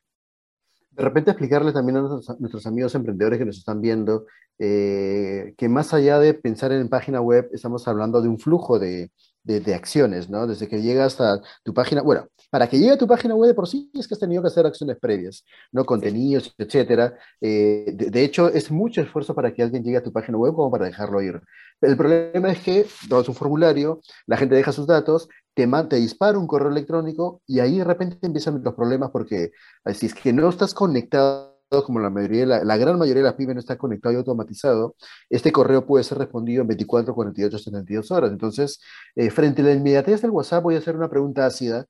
De 0.92 1.04
repente 1.04 1.32
explicarle 1.32 1.72
también 1.72 1.98
a 1.98 2.02
nuestros, 2.02 2.66
amigos 2.66 2.94
emprendedores 2.94 3.40
que 3.40 3.46
nos 3.46 3.58
están 3.58 3.80
viendo 3.80 4.26
eh, 4.58 5.54
que 5.58 5.70
más 5.70 5.94
allá 5.94 6.20
de 6.20 6.34
pensar 6.34 6.74
en 6.74 6.90
página 6.90 7.22
web, 7.22 7.50
estamos 7.54 7.88
hablando 7.88 8.22
de 8.22 8.28
un 8.28 8.38
flujo 8.38 8.80
de, 8.80 9.10
de, 9.58 9.74
acciones, 9.74 10.30
¿no? 10.30 10.46
Desde 10.46 10.68
que 10.68 10.82
llegas 10.82 11.20
a 11.20 11.42
tu 11.64 11.74
página, 11.74 12.02
bueno, 12.02 12.28
para 12.52 12.68
que 12.68 12.78
llegue 12.78 12.92
a 12.92 12.98
tu 12.98 13.08
página 13.08 13.36
web 13.36 13.50
de 13.50 13.56
por 13.56 13.68
sí 13.68 13.90
es 13.94 14.08
que 14.08 14.14
has 14.14 14.20
tenido 14.20 14.42
que 14.42 14.50
hacer 14.50 14.66
acciones 14.66 14.98
previas, 15.00 15.44
¿no? 15.72 15.86
Contenidos, 15.86 16.54
etcétera. 16.58 17.18
Eh, 17.42 17.86
de, 17.94 18.24
hecho, 18.24 18.50
es 18.50 18.70
mucho 18.70 19.02
esfuerzo 19.02 19.34
para 19.34 19.54
que 19.54 19.64
alguien 19.64 19.84
llegue 19.84 19.98
a 19.98 20.04
tu 20.04 20.12
página 20.12 20.38
web 20.38 20.54
como 20.54 20.70
para 20.72 20.86
dejarlo 20.86 21.22
ir. 21.22 21.42
El 21.82 21.98
problema 21.98 22.52
es 22.52 22.60
que 22.60 22.86
das 23.10 23.28
un 23.28 23.36
formulario, 23.36 24.02
la 24.28 24.38
gente 24.38 24.56
deja 24.56 24.72
sus 24.72 24.86
datos, 24.86 25.28
te, 25.56 25.68
te 25.90 25.96
dispara 25.96 26.38
un 26.38 26.48
correo 26.48 26.70
electrónico 26.70 27.42
y 27.48 27.60
ahí 27.60 27.80
de 27.80 27.84
repente 27.84 28.18
empiezan 28.22 28.62
los 28.64 28.76
problemas 28.76 29.10
porque 29.12 29.52
si 29.94 30.06
es 30.06 30.14
que 30.14 30.32
no 30.34 30.50
estás 30.50 30.74
conectado 30.74 31.49
como 31.86 32.00
la 32.00 32.10
mayoría, 32.10 32.46
la, 32.46 32.64
la, 32.64 32.78
gran 32.78 32.98
mayoría 32.98 33.22
de 33.24 33.30
las 33.30 33.36
pymes 33.36 33.56
no 33.56 33.60
está 33.60 33.78
conectado 33.78 34.14
y 34.14 34.18
automatizado, 34.18 34.96
este 35.30 35.52
correo 35.52 35.86
puede 35.86 36.04
ser 36.04 36.18
respondido 36.18 36.62
en 36.62 36.68
24, 36.68 37.14
48, 37.14 37.58
72 37.60 38.12
horas. 38.12 38.32
Entonces, 38.32 38.82
eh, 39.16 39.30
frente 39.30 39.62
a 39.62 39.66
la 39.66 39.74
inmediatez 39.74 40.22
del 40.22 40.32
WhatsApp, 40.32 40.64
voy 40.64 40.76
a 40.76 40.80
hacer 40.80 40.96
una 40.96 41.10
pregunta 41.10 41.46
ácida. 41.46 41.86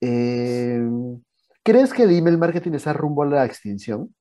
Eh, 0.00 0.80
¿Qué 1.62 1.72
¿Crees 1.72 1.92
que 1.92 2.04
el 2.04 2.10
email 2.10 2.38
marketing 2.38 2.72
está 2.72 2.92
rumbo 2.92 3.22
a 3.22 3.26
la 3.26 3.44
extinción? 3.44 4.14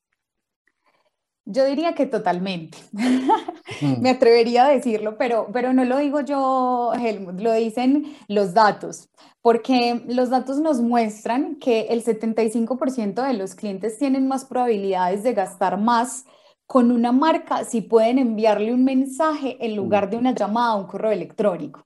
Yo 1.51 1.65
diría 1.65 1.93
que 1.93 2.05
totalmente. 2.05 2.77
Mm. 3.81 4.01
Me 4.01 4.09
atrevería 4.09 4.65
a 4.65 4.69
decirlo, 4.69 5.15
pero, 5.17 5.47
pero 5.53 5.71
no 5.71 5.85
lo 5.85 5.99
digo 5.99 6.19
yo, 6.21 6.91
Helmut, 6.93 7.39
lo 7.39 7.53
dicen 7.53 8.17
los 8.27 8.53
datos, 8.53 9.09
porque 9.41 10.03
los 10.07 10.31
datos 10.31 10.59
nos 10.59 10.81
muestran 10.81 11.55
que 11.57 11.81
el 11.91 12.03
75% 12.03 13.25
de 13.25 13.33
los 13.35 13.55
clientes 13.55 13.97
tienen 13.97 14.27
más 14.27 14.43
probabilidades 14.43 15.23
de 15.23 15.33
gastar 15.33 15.79
más 15.79 16.25
con 16.65 16.91
una 16.91 17.13
marca 17.13 17.63
si 17.63 17.81
pueden 17.81 18.17
enviarle 18.17 18.73
un 18.73 18.83
mensaje 18.83 19.55
en 19.63 19.75
lugar 19.75 20.09
de 20.09 20.17
una 20.17 20.33
llamada 20.33 20.75
o 20.75 20.81
un 20.81 20.87
correo 20.87 21.11
electrónico. 21.11 21.85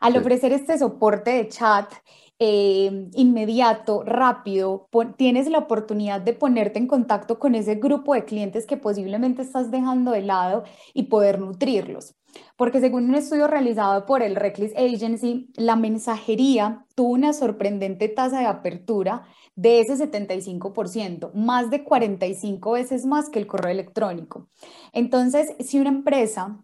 Al 0.00 0.16
ofrecer 0.16 0.52
este 0.52 0.78
soporte 0.78 1.30
de 1.30 1.48
chat 1.48 1.92
eh, 2.40 3.08
inmediato, 3.14 4.04
rápido, 4.04 4.88
tienes 5.16 5.48
la 5.48 5.58
oportunidad 5.58 6.20
de 6.20 6.34
ponerte 6.34 6.78
en 6.78 6.86
contacto 6.86 7.38
con 7.38 7.54
ese 7.54 7.74
grupo 7.76 8.14
de 8.14 8.24
clientes 8.24 8.66
que 8.66 8.76
posiblemente 8.76 9.42
estás 9.42 9.70
dejando 9.70 10.12
de 10.12 10.22
lado 10.22 10.64
y 10.94 11.04
poder 11.04 11.40
nutrirlos. 11.40 12.14
Porque 12.56 12.80
según 12.80 13.08
un 13.08 13.14
estudio 13.14 13.48
realizado 13.48 14.06
por 14.06 14.22
el 14.22 14.36
Reckless 14.36 14.72
Agency, 14.76 15.50
la 15.56 15.76
mensajería 15.76 16.86
tuvo 16.94 17.10
una 17.10 17.32
sorprendente 17.32 18.08
tasa 18.08 18.40
de 18.40 18.46
apertura 18.46 19.24
de 19.56 19.80
ese 19.80 19.96
75%, 19.96 21.32
más 21.34 21.70
de 21.70 21.82
45 21.82 22.72
veces 22.72 23.06
más 23.06 23.30
que 23.30 23.40
el 23.40 23.46
correo 23.48 23.72
electrónico. 23.72 24.48
Entonces, 24.92 25.54
si 25.58 25.80
una 25.80 25.90
empresa 25.90 26.60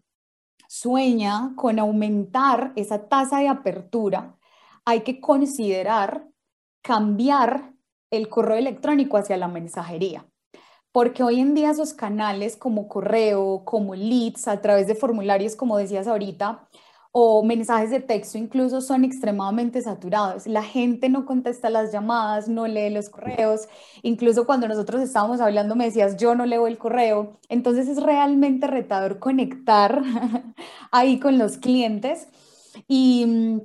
sueña 0.68 1.52
con 1.56 1.78
aumentar 1.78 2.72
esa 2.76 3.08
tasa 3.08 3.40
de 3.40 3.48
apertura, 3.48 4.36
hay 4.84 5.00
que 5.02 5.20
considerar 5.20 6.28
cambiar 6.82 7.72
el 8.10 8.28
correo 8.28 8.56
electrónico 8.56 9.16
hacia 9.16 9.36
la 9.36 9.48
mensajería. 9.48 10.26
Porque 10.92 11.22
hoy 11.22 11.40
en 11.40 11.54
día 11.54 11.70
esos 11.70 11.92
canales 11.94 12.56
como 12.56 12.86
correo, 12.88 13.64
como 13.64 13.94
leads, 13.94 14.46
a 14.46 14.60
través 14.60 14.86
de 14.86 14.94
formularios, 14.94 15.56
como 15.56 15.76
decías 15.76 16.06
ahorita, 16.06 16.68
o 17.16 17.44
mensajes 17.44 17.90
de 17.90 18.00
texto 18.00 18.38
incluso 18.38 18.80
son 18.80 19.04
extremadamente 19.04 19.80
saturados. 19.82 20.46
La 20.48 20.64
gente 20.64 21.08
no 21.08 21.26
contesta 21.26 21.70
las 21.70 21.92
llamadas, 21.92 22.48
no 22.48 22.66
lee 22.66 22.90
los 22.90 23.08
correos. 23.08 23.68
Incluso 24.02 24.46
cuando 24.46 24.66
nosotros 24.66 25.00
estábamos 25.00 25.40
hablando 25.40 25.76
me 25.76 25.84
decías, 25.84 26.16
yo 26.16 26.34
no 26.34 26.44
leo 26.44 26.66
el 26.66 26.76
correo. 26.76 27.38
Entonces 27.48 27.86
es 27.88 28.02
realmente 28.02 28.66
retador 28.66 29.20
conectar 29.20 30.02
ahí 30.90 31.20
con 31.20 31.38
los 31.38 31.56
clientes. 31.58 32.26
Y 32.88 33.24
mm, 33.26 33.60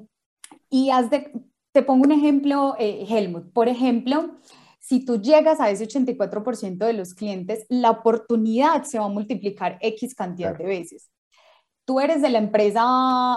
y 0.70 0.90
haz 0.92 1.10
de, 1.10 1.32
te 1.72 1.84
pongo 1.84 2.04
un 2.04 2.12
ejemplo, 2.12 2.76
eh, 2.80 3.06
Helmut. 3.10 3.52
Por 3.52 3.68
ejemplo, 3.68 4.38
si 4.80 5.04
tú 5.04 5.22
llegas 5.22 5.60
a 5.60 5.70
ese 5.70 5.88
84% 5.88 6.86
de 6.86 6.94
los 6.94 7.14
clientes, 7.14 7.66
la 7.70 7.92
oportunidad 7.92 8.84
se 8.84 9.00
va 9.00 9.06
a 9.06 9.10
multiplicar 9.10 9.78
X 9.82 10.16
cantidad 10.16 10.58
de 10.58 10.66
veces. 10.66 11.10
Tú 11.86 12.00
eres 12.00 12.22
de 12.22 12.30
la 12.30 12.38
empresa 12.38 12.84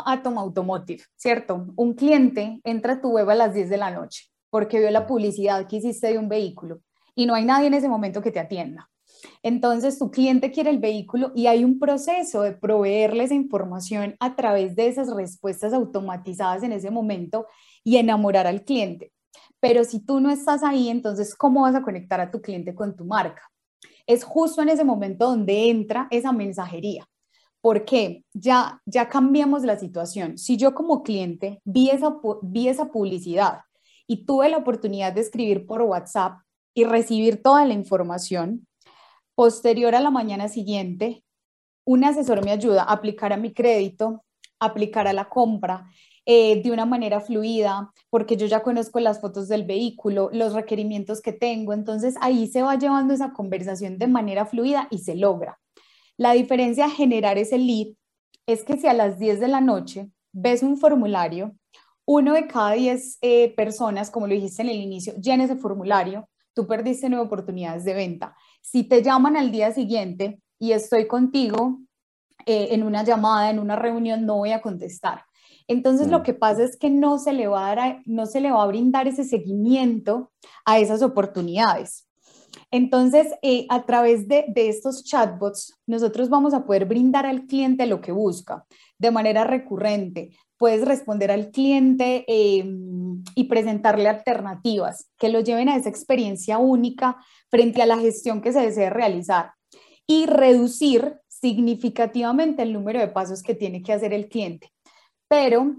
Atom 0.04 0.38
Automotive, 0.38 1.02
¿cierto? 1.16 1.66
Un 1.76 1.94
cliente 1.94 2.60
entra 2.64 2.94
a 2.94 3.00
tu 3.00 3.10
web 3.10 3.28
a 3.30 3.34
las 3.34 3.54
10 3.54 3.70
de 3.70 3.76
la 3.78 3.90
noche 3.90 4.32
porque 4.52 4.78
vio 4.78 4.90
la 4.90 5.06
publicidad 5.06 5.66
que 5.66 5.76
hiciste 5.76 6.08
de 6.08 6.18
un 6.18 6.28
vehículo 6.28 6.82
y 7.14 7.24
no 7.24 7.34
hay 7.34 7.46
nadie 7.46 7.68
en 7.68 7.74
ese 7.74 7.88
momento 7.88 8.20
que 8.20 8.30
te 8.30 8.38
atienda. 8.38 8.90
Entonces, 9.42 9.98
tu 9.98 10.10
cliente 10.10 10.50
quiere 10.50 10.70
el 10.70 10.78
vehículo 10.78 11.32
y 11.34 11.46
hay 11.46 11.64
un 11.64 11.78
proceso 11.78 12.42
de 12.42 12.52
proveerle 12.52 13.24
esa 13.24 13.34
información 13.34 14.16
a 14.20 14.36
través 14.36 14.76
de 14.76 14.88
esas 14.88 15.14
respuestas 15.14 15.72
automatizadas 15.72 16.62
en 16.62 16.72
ese 16.72 16.90
momento 16.90 17.46
y 17.84 17.96
enamorar 17.96 18.46
al 18.46 18.64
cliente. 18.64 19.12
Pero 19.60 19.84
si 19.84 20.00
tú 20.00 20.20
no 20.20 20.30
estás 20.30 20.62
ahí, 20.62 20.88
entonces, 20.88 21.34
¿cómo 21.34 21.62
vas 21.62 21.74
a 21.74 21.82
conectar 21.82 22.20
a 22.20 22.30
tu 22.30 22.40
cliente 22.40 22.74
con 22.74 22.96
tu 22.96 23.04
marca? 23.04 23.42
Es 24.06 24.24
justo 24.24 24.62
en 24.62 24.68
ese 24.68 24.84
momento 24.84 25.26
donde 25.26 25.70
entra 25.70 26.08
esa 26.10 26.32
mensajería. 26.32 27.06
porque 27.60 28.24
Ya, 28.34 28.80
ya 28.86 29.08
cambiamos 29.08 29.62
la 29.62 29.78
situación. 29.78 30.36
Si 30.36 30.56
yo 30.56 30.74
como 30.74 31.04
cliente 31.04 31.60
vi 31.64 31.90
esa, 31.90 32.16
vi 32.42 32.68
esa 32.68 32.90
publicidad 32.90 33.60
y 34.08 34.24
tuve 34.26 34.48
la 34.48 34.56
oportunidad 34.58 35.12
de 35.12 35.20
escribir 35.20 35.64
por 35.66 35.82
WhatsApp 35.82 36.40
y 36.74 36.84
recibir 36.84 37.40
toda 37.40 37.64
la 37.64 37.74
información, 37.74 38.66
Posterior 39.34 39.94
a 39.94 40.00
la 40.00 40.10
mañana 40.10 40.48
siguiente, 40.48 41.24
un 41.84 42.04
asesor 42.04 42.44
me 42.44 42.50
ayuda 42.50 42.82
a 42.82 42.92
aplicar 42.92 43.32
a 43.32 43.36
mi 43.36 43.52
crédito, 43.52 44.24
aplicar 44.60 45.08
a 45.08 45.12
la 45.12 45.28
compra 45.28 45.86
eh, 46.24 46.62
de 46.62 46.70
una 46.70 46.86
manera 46.86 47.20
fluida, 47.20 47.90
porque 48.10 48.36
yo 48.36 48.46
ya 48.46 48.62
conozco 48.62 49.00
las 49.00 49.20
fotos 49.20 49.48
del 49.48 49.64
vehículo, 49.64 50.30
los 50.32 50.52
requerimientos 50.52 51.20
que 51.20 51.32
tengo, 51.32 51.72
entonces 51.72 52.14
ahí 52.20 52.46
se 52.46 52.62
va 52.62 52.78
llevando 52.78 53.14
esa 53.14 53.32
conversación 53.32 53.98
de 53.98 54.06
manera 54.06 54.46
fluida 54.46 54.86
y 54.90 54.98
se 54.98 55.16
logra. 55.16 55.58
La 56.16 56.32
diferencia 56.32 56.84
a 56.84 56.90
generar 56.90 57.38
ese 57.38 57.58
lead 57.58 57.94
es 58.46 58.62
que 58.62 58.76
si 58.76 58.86
a 58.86 58.92
las 58.92 59.18
10 59.18 59.40
de 59.40 59.48
la 59.48 59.60
noche 59.60 60.08
ves 60.32 60.62
un 60.62 60.76
formulario, 60.76 61.56
uno 62.04 62.34
de 62.34 62.46
cada 62.46 62.72
10 62.72 63.18
eh, 63.22 63.54
personas, 63.54 64.10
como 64.10 64.26
lo 64.26 64.34
dijiste 64.34 64.62
en 64.62 64.68
el 64.68 64.80
inicio, 64.80 65.14
llena 65.16 65.44
ese 65.44 65.56
formulario, 65.56 66.28
tú 66.54 66.66
perdiste 66.66 67.08
nueve 67.08 67.26
oportunidades 67.26 67.84
de 67.84 67.94
venta. 67.94 68.36
Si 68.60 68.84
te 68.84 69.02
llaman 69.02 69.36
al 69.36 69.50
día 69.50 69.72
siguiente 69.72 70.40
y 70.58 70.72
estoy 70.72 71.06
contigo 71.06 71.80
eh, 72.46 72.68
en 72.70 72.82
una 72.82 73.04
llamada, 73.04 73.50
en 73.50 73.58
una 73.58 73.76
reunión, 73.76 74.26
no 74.26 74.36
voy 74.36 74.52
a 74.52 74.62
contestar. 74.62 75.24
Entonces 75.68 76.08
lo 76.08 76.22
que 76.22 76.34
pasa 76.34 76.64
es 76.64 76.76
que 76.76 76.90
no 76.90 77.18
se 77.18 77.32
le 77.32 77.46
va 77.46 77.70
a 77.70 77.74
dar, 77.74 78.02
no 78.04 78.26
se 78.26 78.40
le 78.40 78.50
va 78.50 78.62
a 78.62 78.66
brindar 78.66 79.06
ese 79.06 79.24
seguimiento 79.24 80.32
a 80.64 80.78
esas 80.78 81.02
oportunidades. 81.02 82.08
Entonces, 82.70 83.28
eh, 83.42 83.66
a 83.68 83.84
través 83.84 84.28
de, 84.28 84.46
de, 84.48 84.68
estos 84.68 85.04
chatbots, 85.04 85.78
nosotros 85.86 86.28
vamos 86.28 86.54
a 86.54 86.64
poder 86.64 86.86
brindar 86.86 87.26
al 87.26 87.46
cliente 87.46 87.86
lo 87.86 88.00
que 88.00 88.12
busca 88.12 88.64
de 88.98 89.10
manera 89.10 89.44
recurrente, 89.44 90.30
puedes 90.62 90.84
responder 90.84 91.32
al 91.32 91.50
cliente 91.50 92.24
em, 92.28 93.24
y 93.34 93.44
presentarle 93.48 94.08
alternativas 94.08 95.10
que 95.18 95.28
lo 95.28 95.40
lleven 95.40 95.68
a 95.68 95.74
esa 95.74 95.88
experiencia 95.88 96.58
única 96.58 97.16
frente 97.50 97.82
a 97.82 97.86
la 97.86 97.98
gestión 97.98 98.40
que 98.40 98.52
se 98.52 98.60
desee 98.60 98.88
realizar 98.88 99.54
y 100.06 100.26
reducir 100.26 101.16
significativamente 101.26 102.62
el 102.62 102.72
número 102.72 103.00
de 103.00 103.08
pasos 103.08 103.42
que 103.42 103.56
tiene 103.56 103.82
que 103.82 103.92
hacer 103.92 104.12
el 104.12 104.28
cliente. 104.28 104.72
Pero 105.26 105.74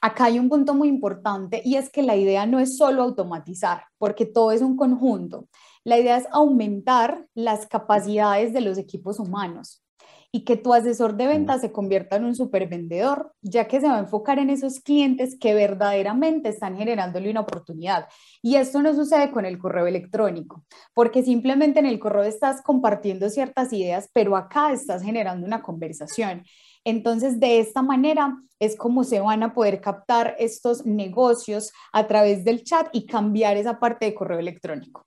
acá 0.00 0.24
hay 0.24 0.40
un 0.40 0.48
punto 0.48 0.74
muy 0.74 0.88
importante 0.88 1.62
y 1.64 1.76
es 1.76 1.88
que 1.88 2.02
la 2.02 2.16
idea 2.16 2.46
no 2.46 2.58
es 2.58 2.76
solo 2.76 3.04
automatizar, 3.04 3.84
porque 3.96 4.26
todo 4.26 4.50
es 4.50 4.60
un 4.60 4.76
conjunto. 4.76 5.46
La 5.84 6.00
idea 6.00 6.16
es 6.16 6.26
aumentar 6.32 7.28
las 7.32 7.68
capacidades 7.68 8.52
de 8.52 8.60
los 8.60 8.76
equipos 8.76 9.20
humanos 9.20 9.84
y 10.32 10.44
que 10.44 10.56
tu 10.56 10.72
asesor 10.72 11.16
de 11.16 11.26
ventas 11.26 11.60
se 11.60 11.72
convierta 11.72 12.16
en 12.16 12.24
un 12.24 12.36
supervendedor, 12.36 13.32
ya 13.42 13.66
que 13.66 13.80
se 13.80 13.88
va 13.88 13.96
a 13.96 14.00
enfocar 14.00 14.38
en 14.38 14.50
esos 14.50 14.80
clientes 14.80 15.36
que 15.38 15.54
verdaderamente 15.54 16.50
están 16.50 16.76
generándole 16.76 17.30
una 17.30 17.40
oportunidad. 17.40 18.06
Y 18.40 18.56
esto 18.56 18.80
no 18.80 18.94
sucede 18.94 19.32
con 19.32 19.44
el 19.44 19.58
correo 19.58 19.86
electrónico, 19.86 20.64
porque 20.94 21.22
simplemente 21.22 21.80
en 21.80 21.86
el 21.86 21.98
correo 21.98 22.22
estás 22.22 22.62
compartiendo 22.62 23.28
ciertas 23.28 23.72
ideas, 23.72 24.08
pero 24.12 24.36
acá 24.36 24.72
estás 24.72 25.02
generando 25.02 25.46
una 25.46 25.62
conversación. 25.62 26.44
Entonces, 26.84 27.40
de 27.40 27.58
esta 27.58 27.82
manera 27.82 28.36
es 28.58 28.76
como 28.76 29.04
se 29.04 29.20
van 29.20 29.42
a 29.42 29.52
poder 29.52 29.80
captar 29.80 30.36
estos 30.38 30.86
negocios 30.86 31.72
a 31.92 32.06
través 32.06 32.44
del 32.44 32.62
chat 32.62 32.88
y 32.92 33.06
cambiar 33.06 33.56
esa 33.56 33.78
parte 33.80 34.06
de 34.06 34.14
correo 34.14 34.38
electrónico. 34.38 35.04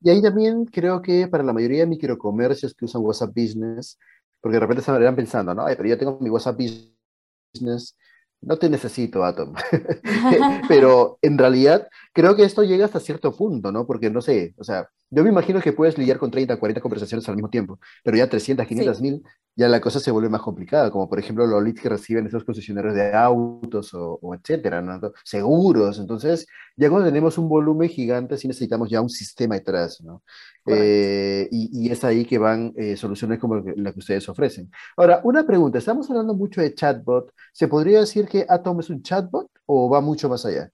Y 0.00 0.10
ahí 0.10 0.20
también 0.20 0.64
creo 0.64 1.00
que 1.00 1.28
para 1.28 1.44
la 1.44 1.52
mayoría 1.52 1.80
de 1.80 1.86
microcomercios 1.86 2.74
que 2.74 2.86
usan 2.86 3.02
WhatsApp 3.02 3.30
Business, 3.34 3.98
porque 4.42 4.56
de 4.56 4.60
repente 4.60 4.80
estarían 4.80 5.16
pensando, 5.16 5.54
no, 5.54 5.64
pero 5.64 5.88
yo 5.88 5.96
tengo 5.96 6.18
mi 6.20 6.28
WhatsApp 6.28 6.58
Business, 6.58 7.96
no 8.42 8.58
te 8.58 8.68
necesito, 8.68 9.24
Atom. 9.24 9.54
pero 10.68 11.18
en 11.22 11.38
realidad 11.38 11.88
creo 12.12 12.36
que 12.36 12.44
esto 12.44 12.64
llega 12.64 12.84
hasta 12.84 13.00
cierto 13.00 13.34
punto, 13.34 13.72
¿no? 13.72 13.86
Porque 13.86 14.10
no 14.10 14.20
sé, 14.20 14.54
o 14.58 14.64
sea, 14.64 14.88
yo 15.12 15.22
me 15.22 15.28
imagino 15.28 15.60
que 15.60 15.74
puedes 15.74 15.98
lidiar 15.98 16.18
con 16.18 16.30
30, 16.30 16.56
40 16.56 16.80
conversaciones 16.80 17.28
al 17.28 17.36
mismo 17.36 17.50
tiempo, 17.50 17.78
pero 18.02 18.16
ya 18.16 18.30
300, 18.30 18.66
500 18.66 19.00
mil, 19.02 19.22
ya 19.54 19.68
la 19.68 19.78
cosa 19.78 20.00
se 20.00 20.10
vuelve 20.10 20.30
más 20.30 20.40
complicada, 20.40 20.90
como 20.90 21.06
por 21.06 21.18
ejemplo 21.18 21.46
los 21.46 21.62
leads 21.62 21.82
que 21.82 21.90
reciben 21.90 22.26
esos 22.26 22.44
concesionarios 22.44 22.94
de 22.94 23.14
autos 23.14 23.92
o, 23.92 24.18
etcétera, 24.34 24.80
¿no? 24.80 24.98
seguros. 25.22 25.98
Entonces, 25.98 26.46
ya 26.78 26.88
cuando 26.88 27.08
tenemos 27.08 27.36
un 27.36 27.46
volumen 27.46 27.90
gigante, 27.90 28.38
sí 28.38 28.48
necesitamos 28.48 28.88
ya 28.88 29.02
un 29.02 29.10
sistema 29.10 29.56
detrás, 29.56 30.00
¿no? 30.00 30.22
Eh, 30.66 31.46
y, 31.50 31.90
es 31.90 32.02
ahí 32.04 32.24
que 32.24 32.38
van 32.38 32.72
eh, 32.76 32.96
soluciones 32.96 33.38
como 33.38 33.56
la 33.56 33.92
que 33.92 33.98
ustedes 33.98 34.26
ofrecen. 34.30 34.70
Ahora, 34.96 35.20
una 35.24 35.44
pregunta, 35.44 35.76
estamos 35.76 36.08
hablando 36.08 36.34
mucho 36.34 36.62
de 36.62 36.74
chatbot. 36.74 37.34
¿Se 37.52 37.68
podría 37.68 38.00
decir 38.00 38.26
que 38.26 38.46
Atom 38.48 38.80
es 38.80 38.88
un 38.88 39.02
chatbot 39.02 39.50
o 39.66 39.90
va 39.90 40.00
mucho 40.00 40.30
más 40.30 40.46
allá? 40.46 40.70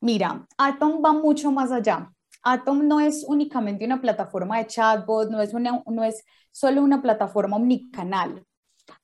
Mira, 0.00 0.46
Atom 0.56 1.02
va 1.04 1.12
mucho 1.12 1.52
más 1.52 1.70
allá. 1.70 2.10
Atom 2.42 2.86
no 2.86 3.00
es 3.00 3.24
únicamente 3.28 3.84
una 3.84 4.00
plataforma 4.00 4.58
de 4.58 4.66
chatbot, 4.66 5.30
no 5.30 5.40
es, 6.04 6.24
solo 6.52 6.82
una 6.82 7.02
plataforma 7.02 7.56
omnicanal. 7.56 8.44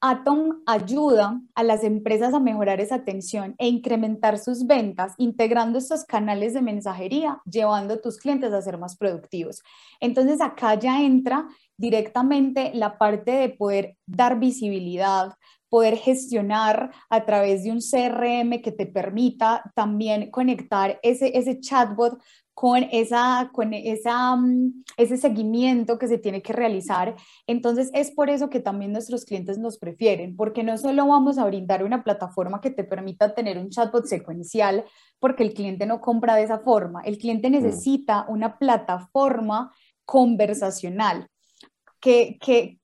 Atom 0.01 0.63
ayuda 0.67 1.41
a 1.55 1.63
las 1.63 1.85
empresas 1.85 2.35
a 2.35 2.41
mejorar 2.41 2.81
esa 2.81 2.97
atención 2.97 3.55
e 3.59 3.69
incrementar 3.69 4.39
sus 4.39 4.67
ventas 4.67 5.15
integrando 5.17 5.79
estos 5.79 6.05
canales 6.05 6.55
de 6.55 6.63
mensajería, 6.63 7.41
llevando 7.45 7.95
a 7.95 8.01
tus 8.01 8.19
clientes 8.19 8.53
a 8.53 8.63
ser 8.63 8.79
más 8.79 8.97
productivos. 8.97 9.63
Entonces 10.01 10.41
acá 10.41 10.75
ya 10.75 11.03
entra 11.03 11.47
directamente 11.77 12.73
la 12.75 12.99
parte 12.99 13.31
de 13.31 13.51
poder 13.51 13.97
dar 14.07 14.41
visibilidad, 14.41 15.35
poder 15.69 15.97
gestionar 15.97 16.93
a 17.11 17.25
través 17.25 17.65
de 17.65 17.71
un 17.71 17.81
CRM 17.81 18.63
que 18.63 18.73
te 18.73 18.87
permita 18.87 19.63
también 19.75 20.31
conectar 20.31 20.99
ese, 21.03 21.37
ese 21.37 21.61
chatbot 21.61 22.19
con, 22.57 22.85
esa, 22.91 23.51
con 23.53 23.75
esa, 23.75 24.35
mm, 24.35 24.83
ese 24.97 25.19
seguimiento 25.19 25.99
que 25.99 26.09
se 26.09 26.17
tiene 26.17 26.41
que 26.41 26.55
realizar. 26.55 27.15
Entonces 27.47 27.91
es 27.93 28.11
por 28.11 28.31
eso 28.31 28.49
que 28.49 28.61
también 28.61 28.93
nuestros 28.93 29.27
clientes 29.27 29.59
nos 29.59 29.77
prefieren, 29.77 30.37
porque 30.37 30.63
no 30.63 30.79
solo 30.79 31.07
vamos 31.07 31.37
a 31.37 31.45
brindar 31.45 31.85
una 31.85 32.03
plataforma 32.03 32.63
que 32.63 32.71
te 32.71 32.83
permita 32.83 33.35
tener 33.35 33.59
un 33.59 33.69
chatbot 33.69 34.07
secuencial, 34.07 34.87
porque 35.19 35.43
el 35.43 35.53
cliente 35.53 35.85
no 35.85 36.01
compra 36.01 36.35
de 36.35 36.45
esa 36.45 36.61
forma, 36.61 37.03
el 37.03 37.19
cliente 37.19 37.51
mm. 37.51 37.53
necesita 37.53 38.25
una 38.27 38.57
plataforma 38.57 39.71
conversacional 40.07 41.29
que, 42.01 42.39
que, 42.41 42.79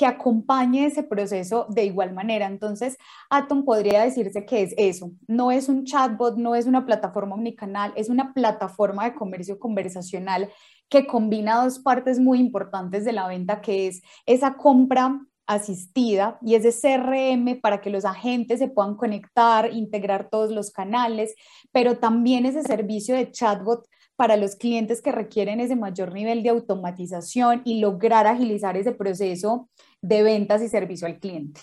que 0.00 0.06
acompañe 0.06 0.86
ese 0.86 1.02
proceso 1.02 1.66
de 1.68 1.84
igual 1.84 2.14
manera. 2.14 2.46
Entonces, 2.46 2.96
Atom 3.28 3.66
podría 3.66 4.02
decirse 4.02 4.46
que 4.46 4.62
es 4.62 4.74
eso, 4.78 5.12
no 5.28 5.50
es 5.50 5.68
un 5.68 5.84
chatbot, 5.84 6.38
no 6.38 6.54
es 6.54 6.64
una 6.64 6.86
plataforma 6.86 7.34
omnicanal, 7.34 7.92
es 7.96 8.08
una 8.08 8.32
plataforma 8.32 9.04
de 9.04 9.14
comercio 9.14 9.58
conversacional 9.58 10.48
que 10.88 11.06
combina 11.06 11.62
dos 11.62 11.80
partes 11.80 12.18
muy 12.18 12.38
importantes 12.40 13.04
de 13.04 13.12
la 13.12 13.28
venta, 13.28 13.60
que 13.60 13.88
es 13.88 14.00
esa 14.24 14.54
compra 14.54 15.20
asistida 15.46 16.38
y 16.40 16.54
ese 16.54 16.72
CRM 16.72 17.60
para 17.60 17.82
que 17.82 17.90
los 17.90 18.06
agentes 18.06 18.58
se 18.58 18.68
puedan 18.68 18.96
conectar, 18.96 19.70
integrar 19.70 20.30
todos 20.30 20.50
los 20.50 20.70
canales, 20.70 21.34
pero 21.72 21.98
también 21.98 22.46
ese 22.46 22.62
servicio 22.62 23.14
de 23.14 23.30
chatbot 23.30 23.86
para 24.20 24.36
los 24.36 24.54
clientes 24.54 25.00
que 25.00 25.12
requieren 25.12 25.60
ese 25.60 25.76
mayor 25.76 26.12
nivel 26.12 26.42
de 26.42 26.50
automatización 26.50 27.62
y 27.64 27.80
lograr 27.80 28.26
agilizar 28.26 28.76
ese 28.76 28.92
proceso 28.92 29.70
de 30.02 30.22
ventas 30.22 30.60
y 30.60 30.68
servicio 30.68 31.06
al 31.06 31.18
cliente. 31.18 31.62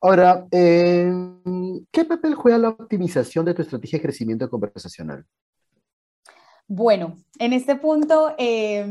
Ahora, 0.00 0.46
eh, 0.52 1.12
¿qué 1.90 2.04
papel 2.04 2.36
juega 2.36 2.58
la 2.58 2.68
optimización 2.68 3.44
de 3.44 3.54
tu 3.54 3.62
estrategia 3.62 3.98
de 3.98 4.04
crecimiento 4.04 4.48
conversacional? 4.48 5.24
Bueno, 6.68 7.16
en 7.40 7.52
este 7.52 7.74
punto, 7.74 8.32
eh, 8.38 8.86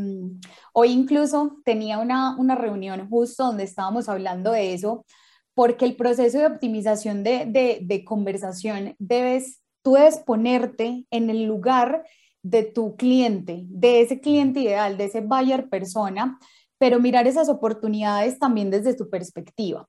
hoy 0.73 0.91
incluso 0.91 1.55
tenía 1.63 1.99
una, 1.99 2.35
una, 2.37 2.55
reunión 2.55 3.07
justo 3.09 3.45
donde 3.45 3.63
estábamos 3.63 4.09
hablando 4.09 4.51
de 4.51 4.73
eso, 4.73 5.05
porque 5.53 5.85
el 5.85 5.95
proceso 5.95 6.37
de 6.37 6.47
optimización 6.47 7.23
de, 7.23 7.45
de, 7.45 7.79
de 7.81 8.03
conversación 8.03 8.93
debes 8.99 9.61
tú 9.85 9.93
debes 9.93 10.17
ponerte 10.17 11.05
en 11.11 11.29
el 11.29 11.45
lugar 11.45 12.07
de 12.41 12.63
tu 12.63 12.95
cliente, 12.95 13.65
de 13.67 14.01
ese 14.01 14.19
cliente 14.19 14.61
ideal, 14.61 14.97
de 14.97 15.05
ese 15.05 15.21
buyer 15.21 15.69
persona, 15.69 16.39
pero 16.79 16.99
mirar 16.99 17.27
esas 17.27 17.49
oportunidades 17.49 18.39
también 18.39 18.71
desde 18.71 18.95
tu 18.95 19.11
perspectiva, 19.11 19.87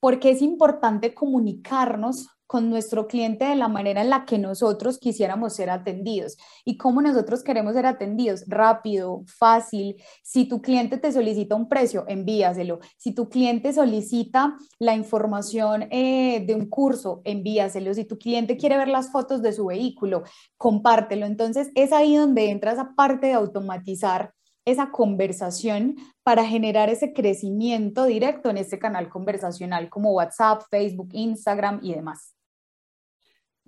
porque 0.00 0.32
es 0.32 0.42
importante 0.42 1.14
comunicarnos 1.14 2.28
con 2.48 2.70
nuestro 2.70 3.06
cliente 3.06 3.44
de 3.44 3.56
la 3.56 3.68
manera 3.68 4.00
en 4.00 4.08
la 4.08 4.24
que 4.24 4.38
nosotros 4.38 4.98
quisiéramos 4.98 5.52
ser 5.52 5.68
atendidos 5.68 6.38
y 6.64 6.78
cómo 6.78 7.02
nosotros 7.02 7.44
queremos 7.44 7.74
ser 7.74 7.84
atendidos, 7.84 8.44
rápido, 8.48 9.22
fácil. 9.26 10.02
Si 10.22 10.46
tu 10.46 10.62
cliente 10.62 10.96
te 10.96 11.12
solicita 11.12 11.54
un 11.54 11.68
precio, 11.68 12.06
envíaselo. 12.08 12.80
Si 12.96 13.12
tu 13.12 13.28
cliente 13.28 13.74
solicita 13.74 14.56
la 14.78 14.94
información 14.94 15.88
eh, 15.90 16.42
de 16.46 16.54
un 16.54 16.70
curso, 16.70 17.20
envíaselo. 17.24 17.92
Si 17.92 18.06
tu 18.06 18.16
cliente 18.16 18.56
quiere 18.56 18.78
ver 18.78 18.88
las 18.88 19.12
fotos 19.12 19.42
de 19.42 19.52
su 19.52 19.66
vehículo, 19.66 20.22
compártelo. 20.56 21.26
Entonces 21.26 21.70
es 21.74 21.92
ahí 21.92 22.16
donde 22.16 22.48
entra 22.48 22.72
esa 22.72 22.94
parte 22.96 23.26
de 23.26 23.34
automatizar 23.34 24.32
esa 24.64 24.90
conversación 24.90 25.96
para 26.22 26.46
generar 26.46 26.88
ese 26.88 27.12
crecimiento 27.12 28.06
directo 28.06 28.48
en 28.48 28.56
este 28.56 28.78
canal 28.78 29.10
conversacional 29.10 29.90
como 29.90 30.12
WhatsApp, 30.12 30.62
Facebook, 30.70 31.10
Instagram 31.12 31.80
y 31.82 31.94
demás. 31.94 32.37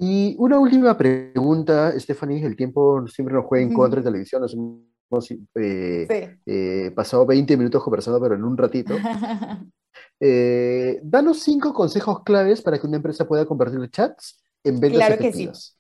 Y 0.03 0.35
una 0.39 0.59
última 0.59 0.97
pregunta, 0.97 1.93
Stephanie, 2.01 2.43
el 2.47 2.57
tiempo 2.57 3.07
siempre 3.07 3.35
nos 3.35 3.45
juega 3.45 3.67
en 3.67 3.75
contra 3.75 4.01
de 4.01 4.07
televisión, 4.07 4.41
nos 4.41 4.55
hemos 4.55 5.31
eh, 5.57 6.39
eh, 6.47 6.91
pasado 6.97 7.27
20 7.27 7.55
minutos 7.59 7.85
conversando, 7.85 8.19
pero 8.19 8.35
en 8.35 8.45
un 8.45 8.57
ratito. 8.57 8.95
Eh, 10.23 11.01
danos 11.03 11.41
cinco 11.41 11.73
consejos 11.73 12.23
claves 12.23 12.61
para 12.61 12.79
que 12.79 12.87
una 12.87 12.99
empresa 12.99 13.27
pueda 13.27 13.47
convertir 13.47 13.91
chats 13.91 14.39
en 14.63 14.79
ventas 14.79 14.99
claro 14.99 15.15
efectivas. 15.15 15.79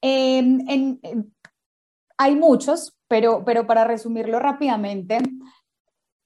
Que 0.00 0.40
sí. 0.40 0.64
Em, 0.70 0.98
hay 2.16 2.34
muchos, 2.34 2.96
pero, 3.06 3.44
pero 3.44 3.66
para 3.66 3.84
resumirlo 3.84 4.40
rápidamente, 4.40 5.18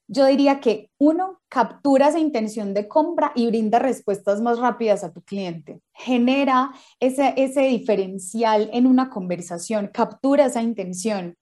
yo 0.09 0.25
diría 0.25 0.59
que 0.59 0.89
uno, 0.97 1.39
captura 1.49 2.09
esa 2.09 2.19
intención 2.19 2.73
de 2.73 2.87
compra 2.87 3.31
y 3.35 3.45
brinda 3.45 3.77
respuestas 3.77 4.41
más 4.41 4.57
rápidas 4.57 5.03
a 5.03 5.13
tu 5.13 5.21
cliente. 5.21 5.81
Genera 5.93 6.71
ese, 6.99 7.35
ese 7.37 7.61
diferencial 7.61 8.69
en 8.73 8.87
una 8.87 9.11
conversación, 9.11 9.89
captura 9.93 10.47
esa 10.47 10.63
intención. 10.63 11.37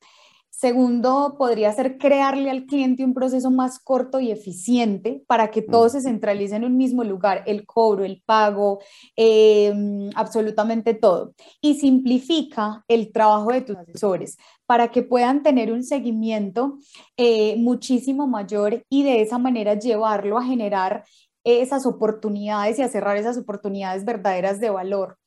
Segundo, 0.49 1.35
podría 1.37 1.71
ser 1.71 1.97
crearle 1.99 2.49
al 2.49 2.65
cliente 2.65 3.05
un 3.05 3.13
proceso 3.13 3.51
más 3.51 3.77
corto 3.77 4.19
y 4.19 4.31
eficiente 4.31 5.23
para 5.27 5.51
que 5.51 5.61
todo 5.61 5.87
se 5.87 6.01
centralice 6.01 6.55
en 6.55 6.65
un 6.65 6.75
mismo 6.75 7.03
lugar, 7.03 7.43
el 7.45 7.63
cobro, 7.65 8.03
el 8.03 8.23
pago, 8.25 8.79
em, 9.15 10.09
absolutamente 10.15 10.95
todo. 10.95 11.35
Y 11.61 11.75
simplifica 11.75 12.83
el 12.87 13.11
trabajo 13.11 13.51
de 13.51 13.61
tus 13.61 13.77
asesores 13.77 14.37
para 14.67 14.89
que 14.89 15.01
puedan 15.01 15.41
tener 15.41 15.71
un 15.71 15.83
seguimiento 15.83 16.77
eh, 17.15 17.55
muchísimo 17.57 18.27
mayor 18.27 18.85
y 18.89 19.03
de 19.03 19.21
esa 19.21 19.39
manera 19.39 19.73
llevarlo 19.73 20.37
a 20.37 20.43
generar 20.43 21.05
esas 21.43 21.85
oportunidades 21.85 22.77
y 22.77 22.81
a 22.81 22.89
cerrar 22.89 23.17
esas 23.17 23.37
oportunidades 23.37 24.03
verdaderas 24.05 24.59
de 24.59 24.69
valor. 24.69 25.17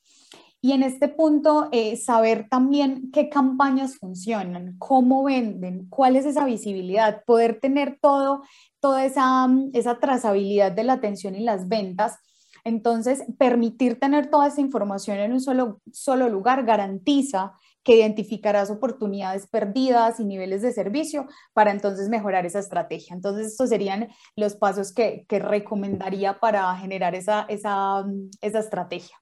Y 0.62 0.72
en 0.72 0.82
este 0.82 1.08
punto, 1.08 1.70
eh, 1.72 1.96
saber 1.96 2.46
también 2.50 3.10
qué 3.12 3.30
campañas 3.30 3.96
funcionan, 3.96 4.76
cómo 4.78 5.24
venden, 5.24 5.86
cuál 5.88 6.16
es 6.16 6.26
esa 6.26 6.44
visibilidad, 6.44 7.24
poder 7.24 7.58
tener 7.60 7.98
todo, 8.00 8.42
toda 8.78 9.06
esa, 9.06 9.48
esa 9.72 9.98
trazabilidad 9.98 10.70
de 10.70 10.84
la 10.84 10.94
atención 10.94 11.34
y 11.34 11.40
las 11.40 11.66
ventas. 11.66 12.18
Entonces, 12.62 13.24
permitir 13.38 13.98
tener 13.98 14.28
toda 14.28 14.48
esa 14.48 14.60
información 14.60 15.16
en 15.18 15.32
un 15.32 15.40
solo, 15.40 15.80
solo 15.92 16.28
lugar 16.28 16.66
garantiza 16.66 17.54
que 17.82 17.96
identificarás 17.96 18.70
oportunidades 18.70 19.46
perdidas 19.46 20.20
y 20.20 20.24
niveles 20.24 20.62
de 20.62 20.72
servicio 20.72 21.26
para 21.52 21.70
entonces 21.70 22.08
mejorar 22.08 22.46
esa 22.46 22.58
estrategia. 22.58 23.14
Entonces, 23.14 23.48
estos 23.48 23.68
serían 23.68 24.08
los 24.36 24.56
pasos 24.56 24.92
que, 24.92 25.24
que 25.28 25.38
recomendaría 25.38 26.38
para 26.40 26.74
generar 26.76 27.14
esa, 27.14 27.46
esa, 27.48 28.02
mm, 28.02 28.30
esa 28.40 28.58
estrategia. 28.58 29.16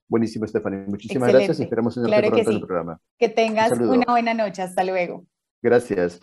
Buenísimo, 0.09 0.45
Stephanie. 0.45 0.83
Muchísimas 0.85 1.29
gracias 1.29 1.61
esperamos 1.61 1.95
en 1.95 2.13
el 2.13 2.59
programa. 2.59 2.99
Que 3.17 3.29
tengas 3.29 3.71
una 3.71 4.11
buena 4.11 4.33
noche. 4.33 4.63
Hasta 4.63 4.83
luego. 4.83 5.25
Gracias. 5.61 6.19